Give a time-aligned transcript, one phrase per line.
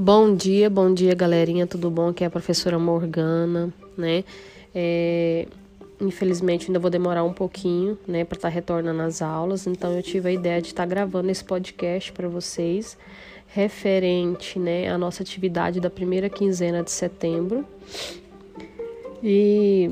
[0.00, 2.10] Bom dia, bom dia, galerinha, tudo bom?
[2.10, 4.22] Aqui é a professora Morgana, né?
[4.72, 5.48] É,
[6.00, 10.00] infelizmente ainda vou demorar um pouquinho, né, para estar tá retornando às aulas, então eu
[10.00, 12.96] tive a ideia de estar tá gravando esse podcast para vocês,
[13.48, 17.66] referente, né, à nossa atividade da primeira quinzena de setembro.
[19.20, 19.90] E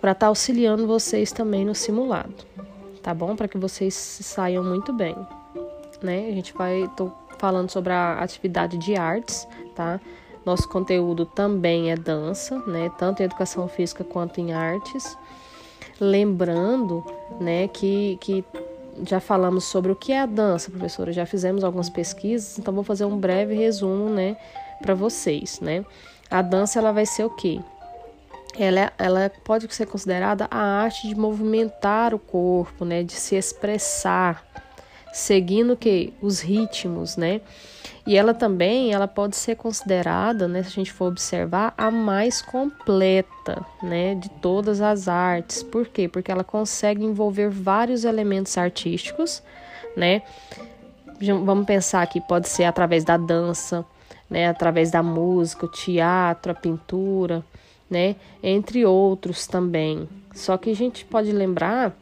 [0.00, 2.34] para estar tá auxiliando vocês também no simulado,
[3.00, 3.36] tá bom?
[3.36, 5.14] Para que vocês saiam muito bem,
[6.02, 6.26] né?
[6.28, 10.00] A gente vai tô falando sobre a atividade de artes, tá?
[10.44, 12.90] Nosso conteúdo também é dança, né?
[12.98, 15.16] Tanto em educação física quanto em artes.
[16.00, 17.04] Lembrando,
[17.40, 18.44] né, que, que
[19.04, 21.12] já falamos sobre o que é a dança, professora.
[21.12, 24.36] Já fizemos algumas pesquisas, então vou fazer um breve resumo, né,
[24.80, 25.84] para vocês, né?
[26.30, 27.60] A dança ela vai ser o quê?
[28.58, 34.44] Ela, ela pode ser considerada a arte de movimentar o corpo, né, de se expressar,
[35.12, 37.40] seguindo que os ritmos, né?
[38.06, 42.40] E ela também, ela pode ser considerada, né, se a gente for observar, a mais
[42.40, 45.62] completa, né, de todas as artes.
[45.62, 46.08] Por quê?
[46.08, 49.42] Porque ela consegue envolver vários elementos artísticos,
[49.94, 50.22] né?
[51.20, 53.84] Vamos pensar que pode ser através da dança,
[54.30, 57.44] né, através da música, o teatro, a pintura,
[57.90, 60.08] né, entre outros também.
[60.32, 61.94] Só que a gente pode lembrar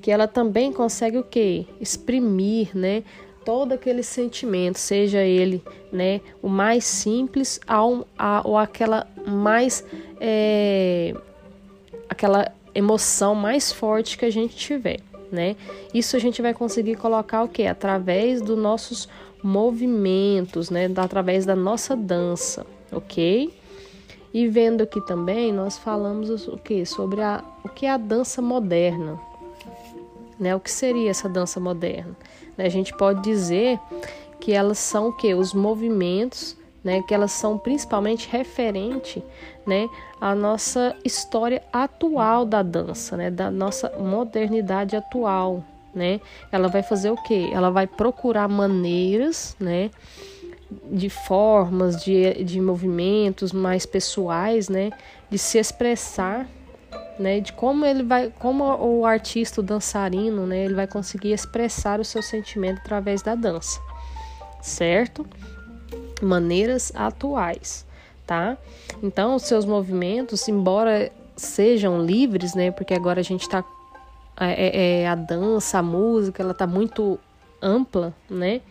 [0.00, 1.66] que ela também consegue o que?
[1.80, 3.02] Exprimir, né?
[3.44, 9.84] Todo aquele sentimento, seja ele, né, o mais simples ao, a, ou aquela mais,
[10.20, 11.14] é,
[12.08, 15.00] aquela emoção mais forte que a gente tiver,
[15.32, 15.56] né?
[15.92, 17.66] Isso a gente vai conseguir colocar o que?
[17.66, 19.08] Através dos nossos
[19.42, 20.90] movimentos, né?
[20.96, 23.52] Através da nossa dança, ok?
[24.32, 26.84] E vendo aqui também, nós falamos o que?
[26.86, 29.18] Sobre a, o que é a dança moderna,
[30.40, 30.56] né?
[30.56, 32.16] O que seria essa dança moderna?
[32.56, 33.78] Né, a gente pode dizer
[34.40, 35.34] que elas são o que?
[35.34, 37.02] Os movimentos, né?
[37.06, 39.22] Que elas são principalmente referente,
[39.66, 39.88] né?
[40.18, 43.30] À nossa história atual da dança, né?
[43.30, 45.62] Da nossa modernidade atual,
[45.94, 46.20] né?
[46.50, 47.52] Ela vai fazer o que?
[47.52, 49.90] Ela vai procurar maneiras, né?
[50.90, 54.90] De formas, de, de movimentos mais pessoais, né?
[55.28, 56.48] De se expressar
[57.20, 62.00] né, de como ele vai, como o artista, o dançarino, né, ele vai conseguir expressar
[62.00, 63.78] o seu sentimento através da dança,
[64.62, 65.26] certo?
[66.22, 67.86] Maneiras atuais,
[68.26, 68.56] tá?
[69.02, 73.62] Então, os seus movimentos, embora sejam livres, né, porque agora a gente está
[74.38, 77.18] é, é, é, a dança, a música, ela tá muito
[77.60, 78.62] ampla, né?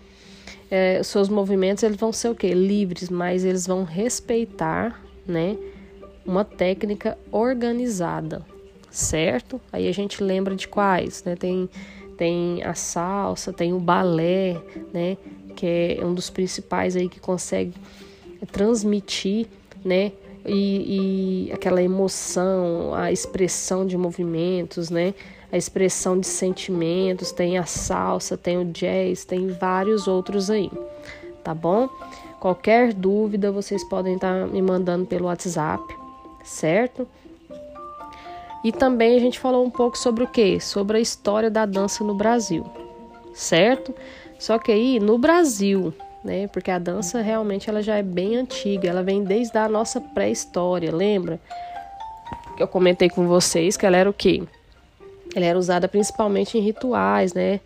[0.71, 2.51] É, seus movimentos eles vão ser o que?
[2.51, 5.55] Livres, mas eles vão respeitar, né?
[6.29, 8.45] Uma técnica organizada,
[8.91, 9.59] certo?
[9.73, 11.35] Aí a gente lembra de quais, né?
[11.35, 11.67] Tem,
[12.15, 14.61] tem a salsa, tem o balé,
[14.93, 15.17] né?
[15.55, 17.73] Que é um dos principais aí que consegue
[18.51, 19.47] transmitir,
[19.83, 20.11] né?
[20.45, 25.15] E, e aquela emoção, a expressão de movimentos, né?
[25.51, 30.71] A expressão de sentimentos, tem a salsa, tem o jazz, tem vários outros aí,
[31.43, 31.89] tá bom?
[32.39, 35.83] Qualquer dúvida vocês podem estar me mandando pelo WhatsApp
[36.43, 37.07] certo?
[38.63, 40.59] E também a gente falou um pouco sobre o que?
[40.59, 42.65] Sobre a história da dança no Brasil,
[43.33, 43.95] certo?
[44.37, 46.47] Só que aí no Brasil, né?
[46.47, 50.93] Porque a dança realmente ela já é bem antiga, ela vem desde a nossa pré-história,
[50.93, 51.39] lembra?
[52.57, 54.43] Que eu comentei com vocês que ela era o quê?
[55.33, 57.61] Ela era usada principalmente em rituais, né?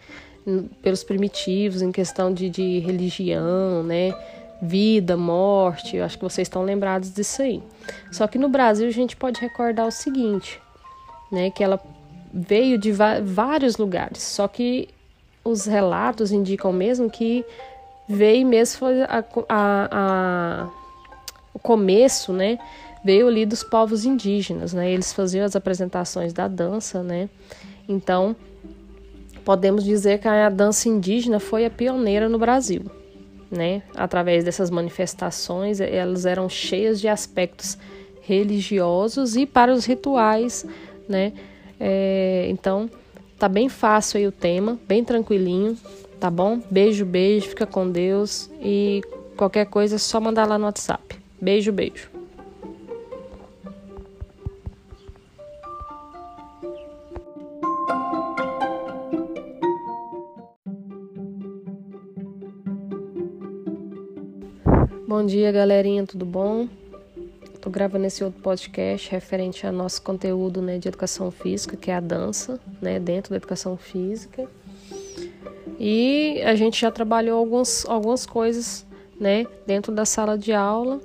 [0.82, 4.14] Pelos primitivos, em questão de, de religião, né?
[4.64, 7.62] Vida, morte, eu acho que vocês estão lembrados disso aí.
[8.12, 10.60] Só que no Brasil a gente pode recordar o seguinte,
[11.30, 11.80] né, que ela
[12.34, 14.88] veio de vários lugares, só que
[15.44, 17.46] os relatos indicam mesmo que
[18.08, 20.70] veio mesmo foi a, a, a,
[21.54, 22.58] o começo, né,
[23.04, 27.30] veio ali dos povos indígenas, né, eles faziam as apresentações da dança, né,
[27.88, 28.36] então
[29.44, 33.03] podemos dizer que a dança indígena foi a pioneira no Brasil
[33.54, 33.84] né?
[33.96, 37.78] Através dessas manifestações, elas eram cheias de aspectos
[38.22, 40.66] religiosos e para os rituais,
[41.08, 41.34] né?
[41.80, 42.90] É, então,
[43.38, 45.78] tá bem fácil aí o tema, bem tranquilinho,
[46.20, 46.62] tá bom?
[46.72, 49.02] Beijo, beijo, fica com Deus e
[49.38, 51.16] qualquer coisa é só mandar lá no WhatsApp.
[51.40, 52.13] Beijo, beijo.
[65.16, 66.68] Bom dia, galerinha, tudo bom?
[67.62, 71.94] Tô gravando esse outro podcast referente ao nosso conteúdo né, de educação física, que é
[71.94, 74.50] a dança, né, dentro da educação física.
[75.80, 78.88] E a gente já trabalhou algumas, algumas coisas
[79.20, 81.00] né, dentro da sala de aula.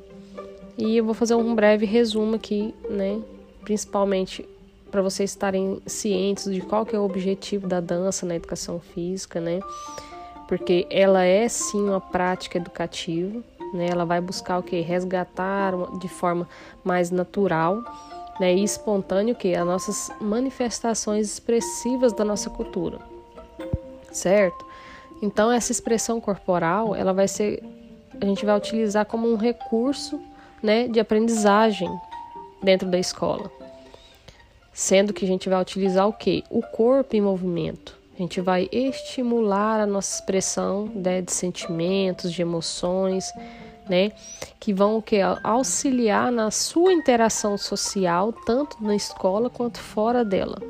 [0.79, 3.21] E eu vou fazer um breve resumo aqui, né,
[3.63, 4.49] principalmente
[4.91, 9.39] para vocês estarem cientes de qual que é o objetivo da dança na educação física,
[9.39, 9.61] né?
[10.49, 13.89] Porque ela é sim uma prática educativa, né?
[13.91, 16.49] Ela vai buscar o que resgatar de forma
[16.85, 17.83] mais natural,
[18.39, 22.99] né, e espontânea o que as nossas manifestações expressivas da nossa cultura.
[24.13, 24.65] Certo?
[25.21, 27.63] Então essa expressão corporal, ela vai ser
[28.21, 30.21] a gente vai utilizar como um recurso,
[30.63, 31.89] né, de aprendizagem
[32.63, 33.51] dentro da escola.
[34.73, 36.45] Sendo que a gente vai utilizar o que?
[36.51, 37.98] O corpo em movimento.
[38.19, 43.33] A gente vai estimular a nossa expressão né, de sentimentos, de emoções,
[43.89, 44.11] né?
[44.59, 45.21] Que vão que?
[45.45, 50.61] Auxiliar na sua interação social, tanto na escola quanto fora dela.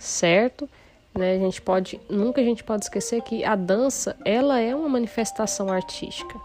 [0.00, 0.68] Certo?
[1.14, 1.36] Né?
[1.36, 5.70] A gente pode, nunca a gente pode esquecer que a dança, ela é uma manifestação
[5.70, 6.36] artística,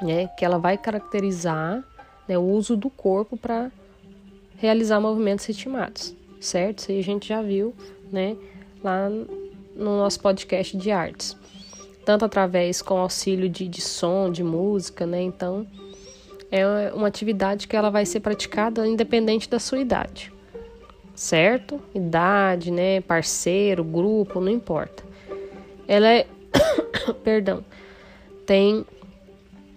[0.00, 0.28] né?
[0.28, 1.84] Que ela vai caracterizar
[2.26, 3.70] né, o uso do corpo para
[4.56, 6.78] realizar movimentos ritmados, certo?
[6.78, 7.74] Isso aí a gente já viu,
[8.10, 8.36] né?
[8.82, 11.36] Lá no nosso podcast de artes,
[12.04, 15.22] tanto através com auxílio de, de som, de música, né?
[15.22, 15.66] Então
[16.50, 20.32] é uma atividade que ela vai ser praticada independente da sua idade
[21.16, 21.80] certo?
[21.94, 23.00] Idade, né?
[23.00, 25.02] Parceiro, grupo, não importa.
[25.88, 26.26] Ela é.
[27.24, 27.64] Perdão.
[28.44, 28.84] Tem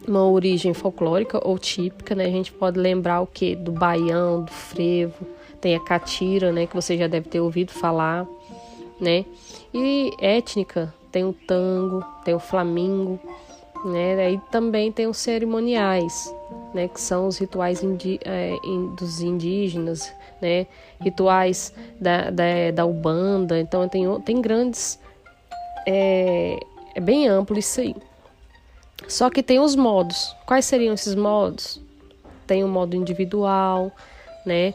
[0.07, 2.25] uma origem folclórica ou típica, né?
[2.25, 3.55] A gente pode lembrar o que?
[3.55, 5.25] Do baião, do frevo,
[5.61, 6.65] tem a catira, né?
[6.65, 8.27] Que você já deve ter ouvido falar,
[8.99, 9.25] né?
[9.73, 13.19] E étnica, tem o tango, tem o flamingo,
[13.85, 14.15] né?
[14.25, 16.33] Aí também tem os cerimoniais,
[16.73, 16.87] né?
[16.87, 17.81] Que são os rituais
[18.25, 18.55] é,
[18.97, 20.11] dos indígenas,
[20.41, 20.67] né?
[20.99, 23.59] Rituais da, da, da Ubanda.
[23.59, 24.99] Então tem, tem grandes.
[25.85, 26.59] É,
[26.95, 27.95] é bem amplo isso aí.
[29.07, 30.35] Só que tem os modos.
[30.45, 31.81] Quais seriam esses modos?
[32.45, 33.91] Tem o modo individual,
[34.45, 34.73] né?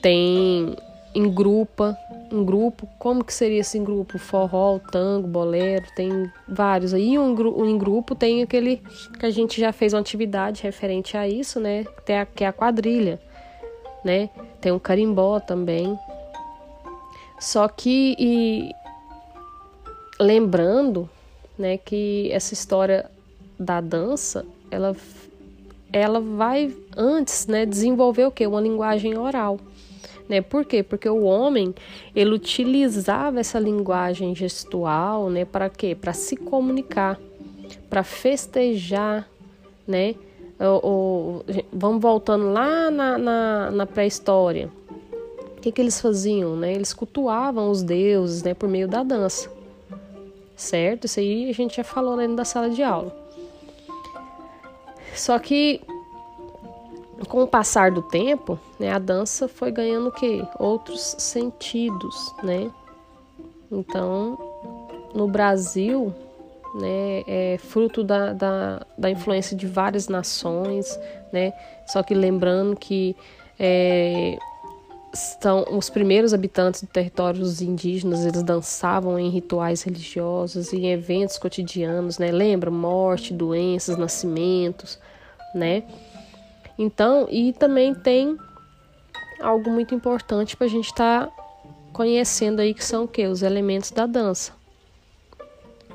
[0.00, 0.76] Tem
[1.14, 1.96] em grupo,
[2.30, 4.18] em grupo, como que seria esse grupo?
[4.18, 7.18] Forró, tango, bolero, tem vários aí.
[7.18, 8.82] Um, um em grupo tem aquele
[9.18, 11.84] que a gente já fez uma atividade referente a isso, né?
[12.04, 13.20] Que é a, que é a quadrilha,
[14.04, 14.30] né?
[14.60, 15.98] Tem um carimbó também.
[17.40, 18.70] Só que e,
[20.20, 21.08] lembrando,
[21.56, 23.10] né, que essa história
[23.58, 24.94] da dança, ela
[25.92, 28.46] ela vai antes, né, desenvolver o que?
[28.46, 29.58] Uma linguagem oral.
[30.28, 30.42] Né?
[30.42, 30.82] Por quê?
[30.82, 31.74] Porque o homem
[32.14, 35.94] ele utilizava essa linguagem gestual, né, para quê?
[35.94, 37.18] Para se comunicar,
[37.88, 39.28] para festejar,
[39.86, 40.14] né?
[40.60, 44.70] O, o, vamos voltando lá na, na, na pré-história.
[45.56, 46.56] O que, que eles faziam?
[46.56, 46.72] Né?
[46.72, 49.50] Eles cultuavam os deuses né, por meio da dança.
[50.56, 51.04] Certo?
[51.04, 53.27] Isso aí a gente já falou dentro da sala de aula.
[55.18, 55.80] Só que
[57.28, 60.44] com o passar do tempo, né, a dança foi ganhando o quê?
[60.58, 62.70] Outros sentidos, né?
[63.70, 64.38] Então,
[65.12, 66.14] no Brasil,
[66.76, 70.98] né, é fruto da, da, da influência de várias nações,
[71.32, 71.52] né?
[71.86, 73.16] Só que lembrando que
[73.58, 74.38] é,
[75.40, 81.38] são os primeiros habitantes do território dos indígenas, eles dançavam em rituais religiosos, em eventos
[81.38, 82.30] cotidianos, né?
[82.30, 84.98] Lembra morte, doenças, nascimentos,
[85.54, 85.84] né?
[86.78, 88.36] Então, e também tem
[89.40, 91.32] algo muito importante para a gente estar tá
[91.92, 93.26] conhecendo aí que são o que?
[93.26, 94.52] Os elementos da dança.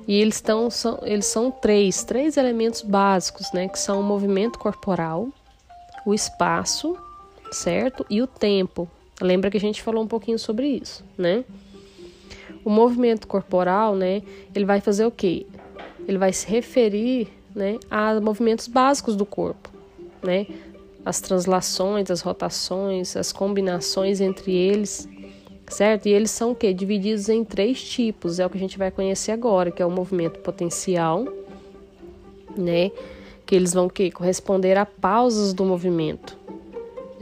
[0.08, 3.70] E eles, tão, são, eles são três, três elementos básicos, né?
[3.70, 5.30] Que são o movimento corporal,
[6.06, 6.98] o espaço,
[7.52, 8.06] certo?
[8.10, 8.90] E o tempo.
[9.24, 11.44] Lembra que a gente falou um pouquinho sobre isso, né?
[12.64, 14.22] O movimento corporal, né?
[14.54, 15.48] Ele vai fazer o quê?
[16.08, 19.70] Ele vai se referir, né, a movimentos básicos do corpo,
[20.22, 20.46] né?
[21.06, 25.08] as translações, as rotações, as combinações entre eles,
[25.68, 26.08] certo?
[26.08, 26.74] E eles são o quê?
[26.74, 29.92] Divididos em três tipos, é o que a gente vai conhecer agora, que é o
[29.92, 31.26] movimento potencial,
[32.56, 32.92] né?
[33.46, 36.38] Que eles vão que corresponder a pausas do movimento.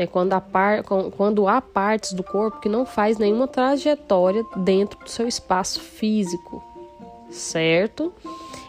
[0.01, 0.81] É quando, a par,
[1.15, 6.63] quando há partes do corpo que não faz nenhuma trajetória dentro do seu espaço físico,
[7.29, 8.11] certo?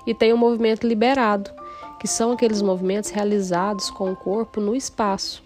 [0.07, 1.51] E tem o movimento liberado,
[1.99, 5.43] que são aqueles movimentos realizados com o corpo no espaço.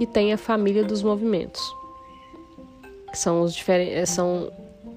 [0.00, 1.62] E tem a família dos movimentos,
[3.12, 4.50] que são os diferentes são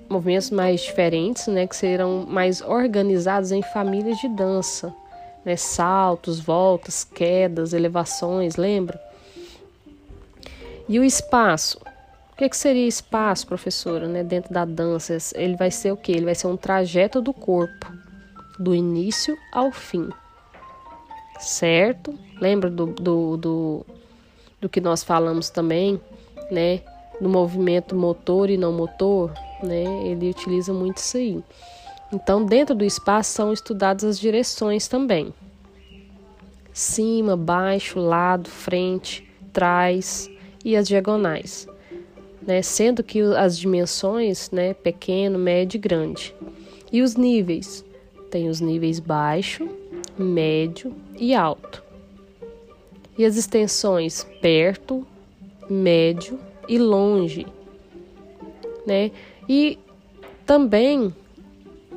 [0.10, 4.92] movimentos mais diferentes, né, que serão mais organizados em famílias de dança,
[5.46, 9.00] né, saltos, voltas, quedas, elevações, lembra?
[10.92, 11.80] E o espaço,
[12.34, 15.18] o que, que seria espaço, professora, né, dentro da dança?
[15.36, 16.12] Ele vai ser o que?
[16.12, 17.90] Ele vai ser um trajeto do corpo
[18.60, 20.10] do início ao fim.
[21.40, 22.14] Certo?
[22.42, 23.86] Lembra do, do, do,
[24.60, 25.98] do que nós falamos também,
[26.52, 26.82] né?
[27.22, 29.32] Do movimento motor e não motor,
[29.64, 29.86] né?
[30.06, 31.42] Ele utiliza muito isso aí.
[32.12, 35.34] Então, dentro do espaço são estudadas as direções também.
[36.74, 40.30] Cima, baixo, lado, frente, trás
[40.64, 41.68] e as diagonais.
[42.42, 42.62] Né?
[42.62, 46.36] Sendo que as dimensões, né, pequeno, médio e grande.
[46.92, 47.86] E os níveis?
[48.30, 49.68] Tem os níveis baixo,
[50.18, 51.84] médio e alto.
[53.18, 55.06] E as extensões perto,
[55.70, 57.46] médio e longe,
[58.86, 59.12] né?
[59.48, 59.78] E
[60.46, 61.14] também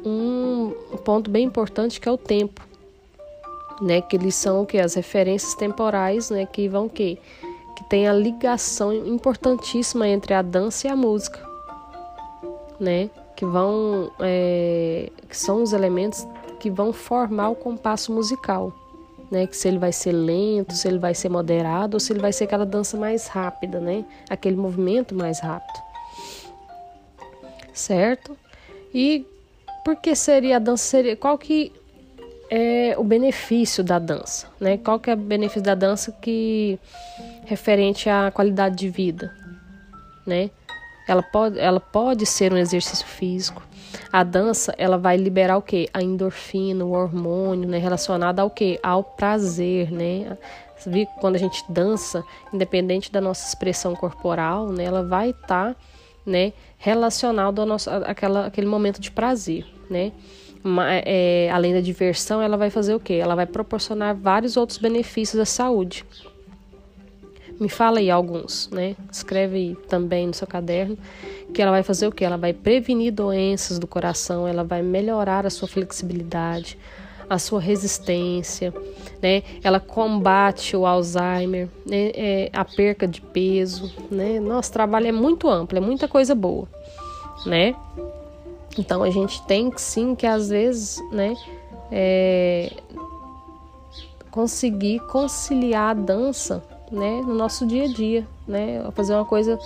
[0.05, 0.73] um
[1.05, 2.67] ponto bem importante que é o tempo,
[3.81, 4.01] né?
[4.01, 6.47] Que eles são que as referências temporais, né?
[6.47, 7.19] Que vão que
[7.85, 11.39] que tem a ligação importantíssima entre a dança e a música,
[12.81, 13.11] né?
[13.37, 16.27] Que vão é, que são os elementos
[16.59, 18.73] que vão formar o compasso musical,
[19.31, 19.47] né?
[19.47, 22.33] Que se ele vai ser lento, se ele vai ser moderado ou se ele vai
[22.33, 24.05] ser aquela dança mais rápida, né?
[24.31, 25.79] Aquele movimento mais rápido,
[27.73, 28.37] certo?
[28.93, 29.27] E
[29.85, 30.85] por que seria a dança?
[30.85, 31.73] Seria, qual que
[32.51, 34.79] é o benefício da dança, né?
[34.79, 36.79] Qual que é o benefício da dança que
[37.45, 39.35] referente à qualidade de vida,
[40.27, 40.51] né?
[41.07, 43.63] Ela pode, ela pode ser um exercício físico.
[44.13, 45.89] A dança, ela vai liberar o que?
[45.93, 47.79] A endorfina, o hormônio, né?
[47.79, 48.79] Relacionado ao que?
[48.83, 50.37] Ao prazer, né?
[51.21, 54.85] Quando a gente dança, independente da nossa expressão corporal, né?
[54.85, 55.77] Ela vai estar, tá,
[56.25, 56.53] né?
[56.79, 60.13] Relacionado ao nosso, àquela, aquele momento de prazer né?
[61.05, 63.15] É, além da diversão, ela vai fazer o quê?
[63.15, 66.07] Ela vai proporcionar vários outros benefícios à saúde.
[67.61, 68.97] Me fala aí alguns, né?
[69.11, 70.99] Escreve também no seu caderno
[71.53, 72.25] que ela vai fazer o quê?
[72.25, 76.77] Ela vai prevenir doenças do coração, ela vai melhorar a sua flexibilidade,
[77.31, 78.75] a sua resistência,
[79.23, 79.43] né?
[79.63, 82.11] Ela combate o Alzheimer, né?
[82.15, 84.41] é, a perca de peso, né?
[84.41, 86.69] Nosso trabalho é muito amplo, é muita coisa boa,
[87.47, 87.75] né?
[88.77, 91.35] Então a gente tem sim que às vezes, né,
[91.93, 92.73] é,
[94.31, 96.63] conseguir conciliar a dança,
[96.95, 99.59] né, no nosso dia a dia, né, fazer uma coisa,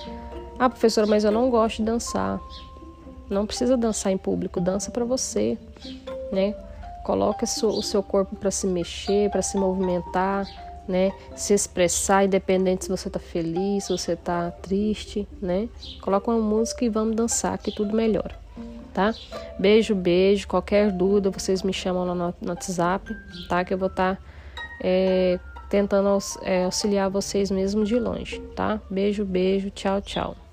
[0.58, 2.40] ah, professora, mas eu não gosto de dançar.
[3.28, 5.58] Não precisa dançar em público, dança para você,
[6.32, 6.54] né?
[7.04, 10.46] Coloca o seu corpo para se mexer, para se movimentar,
[10.88, 11.12] né?
[11.36, 15.68] Se expressar, independente se você tá feliz, se você tá triste, né?
[16.00, 18.34] Coloca uma música e vamos dançar que tudo melhora
[18.98, 19.14] tá?
[19.56, 20.48] Beijo, beijo.
[20.48, 23.14] Qualquer dúvida, vocês me chamam lá no, WhatsApp,
[23.48, 23.64] tá?
[23.64, 24.22] Que eu vou estar tá,
[24.82, 28.80] é, tentando aux, é, auxiliar vocês mesmo de longe, tá?
[28.90, 29.70] Beijo, beijo.
[29.70, 30.47] Tchau, tchau.